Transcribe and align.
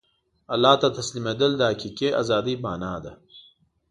الله 0.53 0.73
ته 0.81 0.87
تسلیمېدل 0.97 1.51
د 1.57 1.61
حقیقي 1.71 2.09
ازادۍ 2.21 2.55
مانا 2.63 2.95
ده. 3.03 3.13